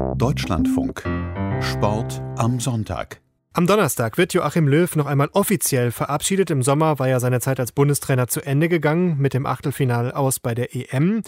[0.00, 1.02] Deutschlandfunk.
[1.60, 3.20] Sport am Sonntag.
[3.52, 6.50] Am Donnerstag wird Joachim Löw noch einmal offiziell verabschiedet.
[6.50, 10.40] Im Sommer war ja seine Zeit als Bundestrainer zu Ende gegangen mit dem Achtelfinal aus
[10.40, 11.22] bei der EM.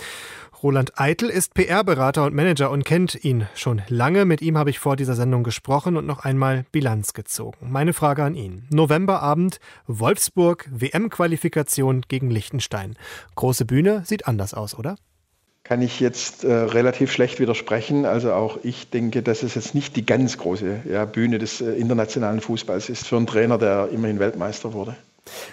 [0.63, 4.25] Roland Eitel ist PR-Berater und Manager und kennt ihn schon lange.
[4.25, 7.71] Mit ihm habe ich vor dieser Sendung gesprochen und noch einmal Bilanz gezogen.
[7.71, 8.67] Meine Frage an ihn.
[8.71, 12.97] Novemberabend, Wolfsburg, WM-Qualifikation gegen Liechtenstein.
[13.35, 14.97] Große Bühne, sieht anders aus, oder?
[15.73, 18.05] Kann ich jetzt äh, relativ schlecht widersprechen.
[18.05, 21.73] Also auch ich denke, dass es jetzt nicht die ganz große ja, Bühne des äh,
[21.73, 24.95] internationalen Fußballs ist für einen Trainer, der immerhin Weltmeister wurde.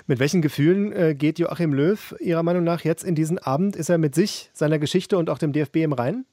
[0.08, 3.78] Mit welchen Gefühlen äh, geht Joachim Löw Ihrer Meinung nach jetzt in diesen Abend?
[3.78, 6.26] Ist er mit sich, seiner Geschichte und auch dem DFB im Reinen?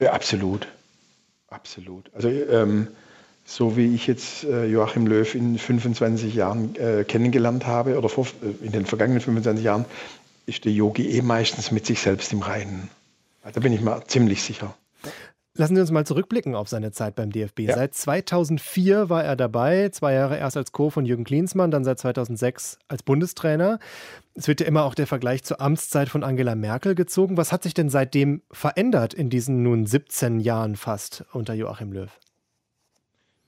[0.00, 0.66] Ja, absolut.
[1.50, 2.10] Absolut.
[2.14, 2.88] Also ähm,
[3.44, 8.26] so wie ich jetzt äh, Joachim Löw in 25 Jahren äh, kennengelernt habe oder vor,
[8.42, 9.84] äh, in den vergangenen 25 Jahren,
[10.46, 12.88] ist der Yogi eh meistens mit sich selbst im Reinen.
[13.52, 14.74] Da bin ich mal ziemlich sicher.
[15.58, 17.60] Lassen Sie uns mal zurückblicken auf seine Zeit beim DFB.
[17.60, 17.76] Ja.
[17.76, 20.90] Seit 2004 war er dabei, zwei Jahre erst als Co.
[20.90, 23.78] von Jürgen Klinsmann, dann seit 2006 als Bundestrainer.
[24.34, 27.38] Es wird ja immer auch der Vergleich zur Amtszeit von Angela Merkel gezogen.
[27.38, 32.10] Was hat sich denn seitdem verändert in diesen nun 17 Jahren fast unter Joachim Löw?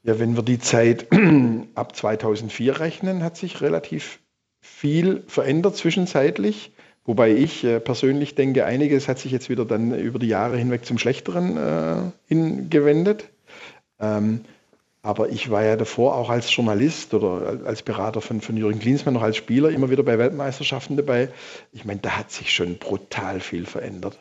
[0.03, 1.09] Ja, wenn wir die Zeit
[1.75, 4.21] ab 2004 rechnen, hat sich relativ
[4.61, 6.73] viel verändert zwischenzeitlich.
[7.09, 10.85] Wobei ich äh, persönlich denke, einiges hat sich jetzt wieder dann über die Jahre hinweg
[10.85, 13.31] zum Schlechteren äh, hingewendet.
[13.99, 14.43] Ähm,
[15.01, 19.15] aber ich war ja davor auch als Journalist oder als Berater von, von Jürgen Klinsmann,
[19.15, 21.31] noch als Spieler, immer wieder bei Weltmeisterschaften dabei.
[21.73, 24.19] Ich meine, da hat sich schon brutal viel verändert.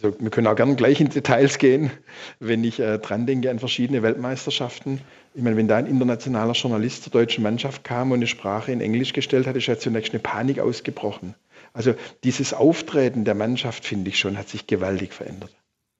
[0.00, 1.90] Also wir können auch gerne gleich in Details gehen,
[2.38, 5.00] wenn ich äh, dran denke an verschiedene Weltmeisterschaften.
[5.34, 8.80] Ich meine, wenn da ein internationaler Journalist zur deutschen Mannschaft kam und eine Sprache in
[8.80, 11.34] Englisch gestellt hat, ist ja zunächst eine Panik ausgebrochen.
[11.72, 15.50] Also dieses Auftreten der Mannschaft, finde ich schon, hat sich gewaltig verändert.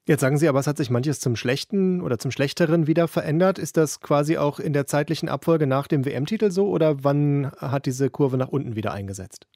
[0.07, 3.59] Jetzt sagen Sie aber, es hat sich manches zum Schlechten oder zum Schlechteren wieder verändert.
[3.59, 7.85] Ist das quasi auch in der zeitlichen Abfolge nach dem WM-Titel so oder wann hat
[7.85, 9.47] diese Kurve nach unten wieder eingesetzt?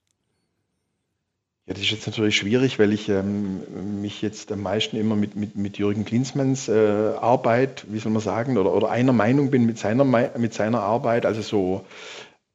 [1.72, 5.36] Ja, das ist jetzt natürlich schwierig, weil ich ähm, mich jetzt am meisten immer mit,
[5.36, 9.64] mit, mit Jürgen Klinsmanns äh, Arbeit, wie soll man sagen, oder, oder einer Meinung bin
[9.64, 11.86] mit seiner, mit seiner Arbeit, also so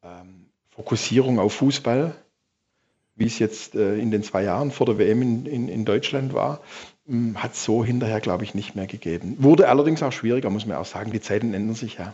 [0.03, 2.13] ähm, Fokussierung auf Fußball,
[3.16, 6.35] wie es jetzt äh, in den zwei Jahren vor der WM in, in, in Deutschland
[6.35, 6.61] war,
[7.09, 9.38] ähm, hat so hinterher, glaube ich, nicht mehr gegeben.
[9.39, 12.13] Wurde allerdings auch schwieriger, muss man auch sagen, die Zeiten ändern sich ja.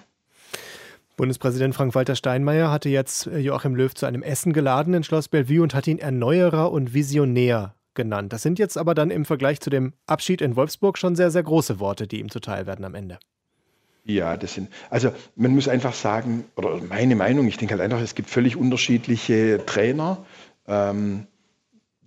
[1.16, 5.62] Bundespräsident Frank-Walter Steinmeier hatte jetzt äh, Joachim Löw zu einem Essen geladen in Schloss Bellevue
[5.62, 8.34] und hat ihn Erneuerer und Visionär genannt.
[8.34, 11.44] Das sind jetzt aber dann im Vergleich zu dem Abschied in Wolfsburg schon sehr, sehr
[11.44, 13.19] große Worte, die ihm zuteil werden am Ende.
[14.06, 18.01] Ja, das sind, also man muss einfach sagen, oder meine Meinung, ich denke halt einfach,
[18.01, 20.25] es gibt völlig unterschiedliche Trainer.
[20.68, 21.28] Ähm,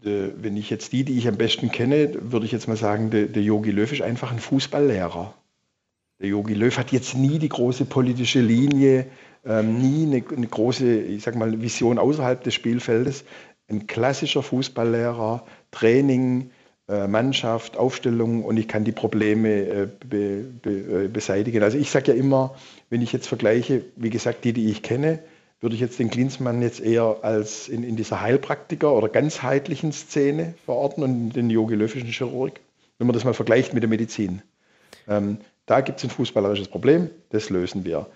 [0.05, 3.11] de, wenn ich jetzt die, die ich am besten kenne, würde ich jetzt mal sagen,
[3.11, 5.33] der Yogi Löw ist einfach ein Fußballlehrer.
[6.19, 9.07] Der Yogi Löw hat jetzt nie die große politische Linie,
[9.45, 13.25] ähm, nie eine, eine, große, ich sag mal, Vision außerhalb des Spielfeldes.
[13.69, 16.51] Ein klassischer Fußballlehrer, Training,
[16.89, 21.63] äh, Mannschaft, Aufstellung und ich kann die Probleme äh, be, be, äh, beseitigen.
[21.63, 22.55] Also ich sage ja immer,
[22.91, 25.19] wenn ich jetzt vergleiche, wie gesagt, die, die ich kenne,
[25.61, 30.55] würde ich jetzt den Klinsmann jetzt eher als in, in dieser Heilpraktiker oder ganzheitlichen Szene
[30.65, 32.61] verorten und den Yogi Löwischen Chirurg,
[32.99, 34.43] wenn man das mal vergleicht mit der Medizin.
[35.09, 38.07] Ähm, da gibt es ein fußballerisches Problem, das lösen wir.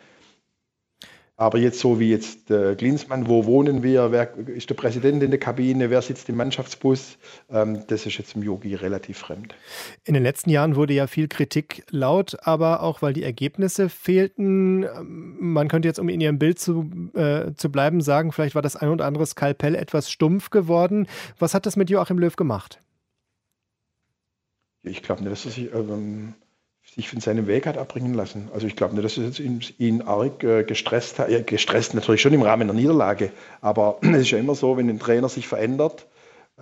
[1.40, 5.30] Aber jetzt so wie jetzt äh, Klinsmann, wo wohnen wir, wer ist der Präsident in
[5.30, 7.16] der Kabine, wer sitzt im Mannschaftsbus,
[7.48, 9.54] ähm, das ist jetzt im Yogi relativ fremd.
[10.04, 14.82] In den letzten Jahren wurde ja viel Kritik laut, aber auch weil die Ergebnisse fehlten.
[14.82, 18.60] Ähm, man könnte jetzt, um in Ihrem Bild zu, äh, zu bleiben, sagen, vielleicht war
[18.60, 21.06] das ein oder andere Skalpell etwas stumpf geworden.
[21.38, 22.82] Was hat das mit Joachim Löw gemacht?
[24.82, 25.72] Ich glaube nicht, dass er sich...
[25.72, 26.34] Ähm,
[26.94, 28.48] sich von seinem Weg hat abbringen lassen.
[28.52, 31.30] Also ich glaube nicht, dass es jetzt ihn, arg äh, gestresst hat.
[31.30, 33.30] Ja, gestresst natürlich schon im Rahmen der Niederlage,
[33.60, 36.06] aber es ist ja immer so, wenn ein Trainer sich verändert,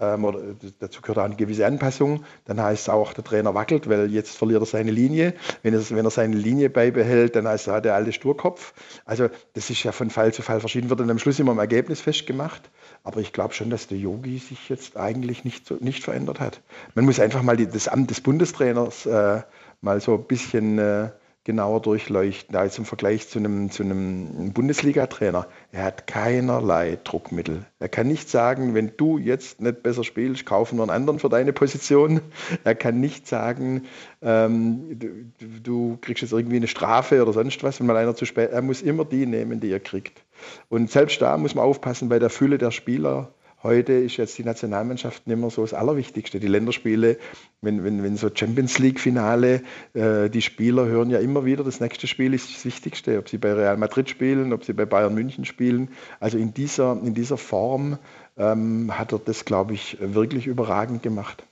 [0.00, 0.41] ähm, oder
[0.78, 4.37] dazu gehört auch eine gewisse Anpassung, dann heißt es auch, der Trainer wackelt, weil jetzt
[4.37, 5.34] verliert er seine Linie.
[5.63, 8.74] Wenn, es, wenn er seine Linie beibehält, dann heißt er, der alte Sturkopf.
[9.04, 11.59] Also das ist ja von Fall zu Fall verschieden, wird dann am Schluss immer im
[11.59, 12.71] Ergebnis festgemacht.
[13.03, 16.60] Aber ich glaube schon, dass der Yogi sich jetzt eigentlich nicht, nicht verändert hat.
[16.95, 19.42] Man muss einfach mal die, das Amt des Bundestrainers äh,
[19.80, 21.10] mal so ein bisschen äh,
[21.48, 22.54] genauer durchleuchten.
[22.63, 25.47] Ist im Vergleich zu einem, zu einem Bundesliga-Trainer.
[25.72, 27.65] Er hat keinerlei Druckmittel.
[27.78, 31.30] Er kann nicht sagen, wenn du jetzt nicht besser spielst, kaufen wir einen anderen für
[31.30, 32.21] deine Position.
[32.65, 33.84] Er kann nicht sagen,
[34.21, 38.27] ähm, du, du, kriegst jetzt irgendwie eine Strafe oder sonst was, wenn mal einer zu
[38.27, 38.51] spät.
[38.51, 40.22] Er muss immer die nehmen, die er kriegt.
[40.69, 43.33] Und selbst da muss man aufpassen bei der Fülle der Spieler
[43.63, 46.39] Heute ist jetzt die Nationalmannschaft nicht mehr so das Allerwichtigste.
[46.39, 47.19] Die Länderspiele,
[47.60, 49.63] wenn, wenn, wenn so Champions League-Finale,
[49.95, 53.39] äh, die Spieler hören ja immer wieder, das nächste Spiel ist das Wichtigste, ob sie
[53.39, 55.89] bei Real Madrid spielen, ob sie bei Bayern München spielen.
[56.21, 57.99] Also in dieser, in dieser Form
[58.37, 61.43] ähm, hat er das, glaube ich, wirklich überragend gemacht.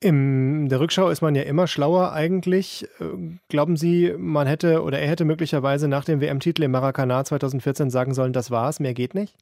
[0.00, 2.88] In der Rückschau ist man ja immer schlauer eigentlich.
[3.00, 7.90] Äh, glauben Sie, man hätte oder er hätte möglicherweise nach dem WM-Titel im Maracanã 2014
[7.90, 9.36] sagen sollen, das war's, mehr geht nicht?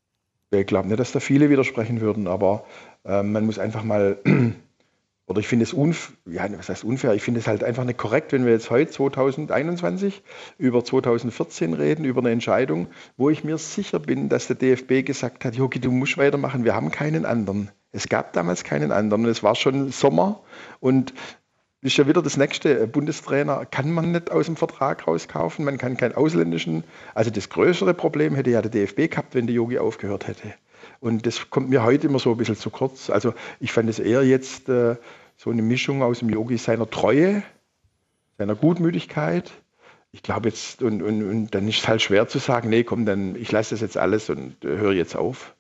[0.51, 2.65] Ich glaube nicht, dass da viele widersprechen würden, aber
[3.05, 4.19] äh, man muss einfach mal,
[5.27, 7.99] oder ich finde es unfair, ja, was heißt unfair, ich finde es halt einfach nicht
[7.99, 10.23] korrekt, wenn wir jetzt heute 2021
[10.59, 15.45] über 2014 reden, über eine Entscheidung, wo ich mir sicher bin, dass der DFB gesagt
[15.45, 17.71] hat, Jogi, du musst weitermachen, wir haben keinen anderen.
[17.91, 19.25] Es gab damals keinen anderen.
[19.25, 20.41] Es war schon Sommer
[20.81, 21.15] und
[21.87, 22.87] ist ja wieder das nächste.
[22.87, 25.65] Bundestrainer kann man nicht aus dem Vertrag rauskaufen.
[25.65, 26.85] Man kann keinen ausländischen.
[27.15, 30.55] Also das größere Problem hätte ja der DFB gehabt, wenn der Yogi aufgehört hätte.
[31.01, 33.11] Und das kommt mir heute immer so ein bisschen zu kurz.
[33.11, 34.97] Also ich fand es eher jetzt äh,
[35.37, 37.43] so eine Mischung aus dem Yogi seiner Treue,
[38.39, 39.51] seiner Gutmütigkeit.
[40.13, 43.05] Ich glaube jetzt, und, und, und dann ist es halt schwer zu sagen, nee, komm,
[43.05, 45.56] dann ich lasse das jetzt alles und äh, höre jetzt auf.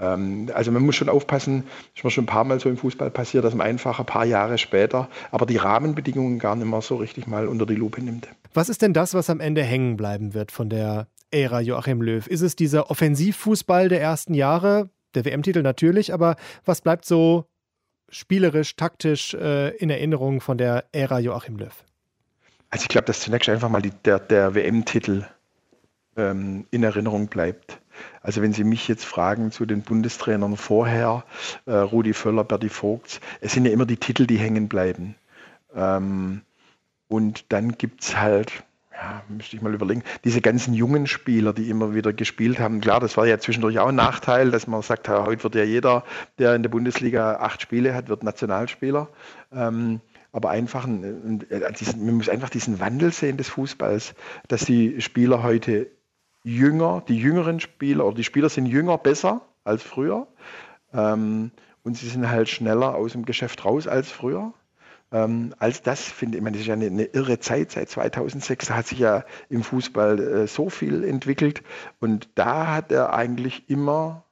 [0.00, 1.64] Ähm, also man muss schon aufpassen,
[1.94, 4.24] ist mir schon ein paar Mal so im Fußball passiert, dass man einfach ein paar
[4.24, 8.28] Jahre später aber die Rahmenbedingungen gar nicht mehr so richtig mal unter die Lupe nimmt.
[8.54, 12.26] Was ist denn das, was am Ende hängen bleiben wird von der Ära Joachim Löw?
[12.26, 17.46] Ist es dieser Offensivfußball der ersten Jahre, der WM-Titel natürlich, aber was bleibt so
[18.08, 21.84] spielerisch, taktisch äh, in Erinnerung von der Ära Joachim Löw?
[22.70, 25.24] Also ich glaube, dass zunächst einfach mal die, der, der WM-Titel
[26.16, 27.80] ähm, in Erinnerung bleibt.
[28.22, 31.24] Also wenn Sie mich jetzt fragen zu den Bundestrainern vorher,
[31.66, 35.14] äh, Rudi Völler, Berti Vogts, es sind ja immer die Titel, die hängen bleiben.
[35.74, 36.42] Ähm,
[37.08, 41.68] und dann gibt es halt, ja, müsste ich mal überlegen, diese ganzen jungen Spieler, die
[41.68, 42.80] immer wieder gespielt haben.
[42.80, 45.64] Klar, das war ja zwischendurch auch ein Nachteil, dass man sagt, ja, heute wird ja
[45.64, 46.04] jeder,
[46.38, 49.08] der in der Bundesliga acht Spiele hat, wird Nationalspieler.
[49.52, 50.00] Ähm,
[50.32, 54.14] aber einfach, ein, äh, diesen, man muss einfach diesen Wandel sehen des Fußballs,
[54.46, 55.88] dass die Spieler heute
[56.42, 60.26] jünger, die jüngeren Spieler oder die Spieler sind jünger, besser als früher.
[60.92, 61.50] Ähm,
[61.82, 64.52] und sie sind halt schneller aus dem Geschäft raus als früher.
[65.12, 68.68] Ähm, als das finde ich, meine, das ist ja eine, eine, irre Zeit seit 2006.
[68.68, 71.62] Da hat sich ja im Fußball äh, so viel entwickelt.
[71.98, 74.24] Und da hat er eigentlich immer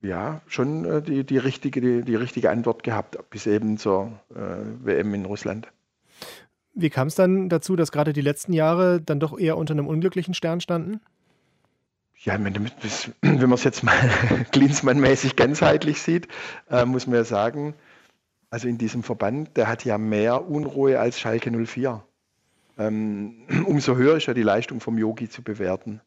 [0.00, 4.84] ja, schon äh, die, die, richtige, die, die, richtige Antwort gehabt, bis eben zur äh,
[4.84, 5.68] WM in Russland.
[6.74, 9.86] Wie kam es dann dazu, dass gerade die letzten Jahre dann doch eher unter einem
[9.86, 11.00] unglücklichen Stern standen?
[12.18, 12.52] Ja, wenn,
[13.22, 13.94] man es jetzt mal
[14.52, 16.28] Klinsmann-mäßig ganzheitlich sieht,
[16.70, 17.74] äh, muss man ja sagen,
[18.50, 22.02] also in diesem Verband, der hat ja mehr Unruhe als Schalke 04.
[22.78, 26.00] Ähm, umso höher ist ja die Leistung vom Yogi zu bewerten.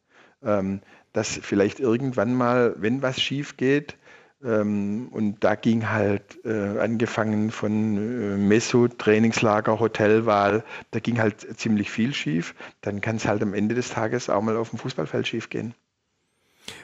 [0.43, 0.81] Ähm,
[1.13, 3.97] dass vielleicht irgendwann mal, wenn was schief geht,
[4.45, 11.89] und da ging halt äh, angefangen von äh, Messo, Trainingslager, Hotelwahl, da ging halt ziemlich
[11.89, 12.53] viel schief.
[12.81, 15.73] Dann kann es halt am Ende des Tages auch mal auf dem Fußballfeld schief gehen.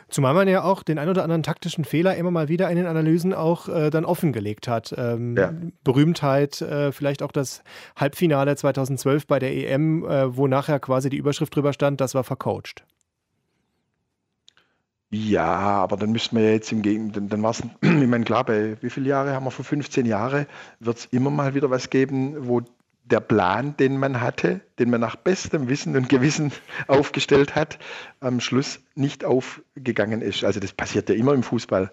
[0.09, 2.85] Zumal man ja auch den ein oder anderen taktischen Fehler immer mal wieder in den
[2.85, 4.93] Analysen auch äh, dann offengelegt hat.
[4.97, 5.53] Ähm, ja.
[5.83, 7.63] Berühmtheit, äh, vielleicht auch das
[7.95, 12.23] Halbfinale 2012 bei der EM, äh, wo nachher quasi die Überschrift drüber stand, das war
[12.23, 12.83] vercoacht.
[15.13, 18.23] Ja, aber dann müssten wir ja jetzt im Gegenteil, dann, dann war es, ich meine,
[18.23, 20.47] klar, bei wie viele Jahre haben wir vor 15 Jahren,
[20.79, 22.61] wird es immer mal wieder was geben, wo
[23.03, 26.53] der Plan, den man hatte, den man nach bestem Wissen und Gewissen
[26.87, 27.77] aufgestellt hat,
[28.21, 30.45] am Schluss nicht aufgegangen ist.
[30.45, 31.91] Also das passiert ja immer im Fußball.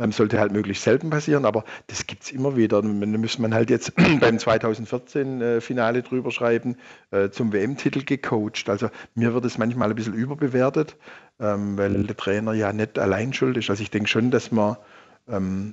[0.00, 2.80] Ähm, sollte halt möglichst selten passieren, aber das gibt es immer wieder.
[2.80, 6.76] Da müsste man halt jetzt beim 2014 äh, drüber schreiben,
[7.10, 8.68] äh, zum WM-Titel gecoacht.
[8.70, 10.96] Also mir wird es manchmal ein bisschen überbewertet,
[11.38, 13.68] ähm, weil der Trainer ja nicht allein schuld ist.
[13.68, 14.76] Also ich denke schon, dass man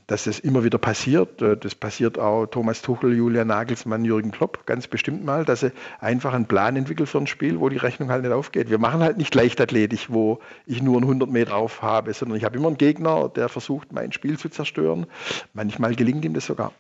[0.07, 1.41] dass das immer wieder passiert.
[1.41, 5.71] Äh, das passiert auch Thomas Tuchel, Julian Nagelsmann, Jürgen Klopp ganz bestimmt mal, dass sie
[5.99, 8.69] einfach einen Plan entwickeln für ein Spiel, wo die Rechnung halt nicht aufgeht.
[8.69, 12.43] Wir machen halt nicht Leichtathletik, wo ich nur einen 100 Meter auf habe, sondern ich
[12.43, 15.07] habe immer einen Gegner, der versucht, mein Spiel zu zerstören.
[15.53, 16.73] Manchmal gelingt ihm das sogar.